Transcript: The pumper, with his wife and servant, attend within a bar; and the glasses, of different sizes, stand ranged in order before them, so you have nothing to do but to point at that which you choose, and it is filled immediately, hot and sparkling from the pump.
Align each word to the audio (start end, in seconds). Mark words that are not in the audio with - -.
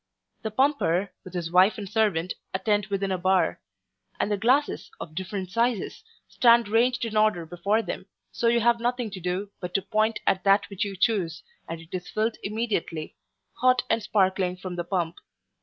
The 0.41 0.49
pumper, 0.49 1.11
with 1.23 1.35
his 1.35 1.51
wife 1.51 1.77
and 1.77 1.87
servant, 1.87 2.33
attend 2.55 2.87
within 2.87 3.11
a 3.11 3.19
bar; 3.19 3.61
and 4.19 4.31
the 4.31 4.35
glasses, 4.35 4.89
of 4.99 5.13
different 5.13 5.51
sizes, 5.51 6.03
stand 6.27 6.67
ranged 6.67 7.05
in 7.05 7.15
order 7.15 7.45
before 7.45 7.83
them, 7.83 8.07
so 8.31 8.47
you 8.47 8.61
have 8.61 8.79
nothing 8.79 9.11
to 9.11 9.19
do 9.19 9.51
but 9.59 9.75
to 9.75 9.81
point 9.83 10.19
at 10.25 10.43
that 10.43 10.67
which 10.71 10.83
you 10.83 10.95
choose, 10.95 11.43
and 11.69 11.81
it 11.81 11.89
is 11.91 12.09
filled 12.09 12.37
immediately, 12.41 13.15
hot 13.59 13.83
and 13.91 14.01
sparkling 14.01 14.57
from 14.57 14.75
the 14.75 14.83
pump. 14.83 15.17